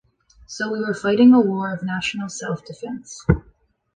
So 0.47 0.71
we 0.71 0.79
were 0.79 0.95
fighting 0.95 1.31
a 1.31 1.39
war 1.39 1.71
of 1.71 1.83
national 1.83 2.27
self-defence. 2.29 3.23